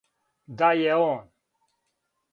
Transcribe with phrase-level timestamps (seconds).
[0.61, 1.23] Да је он.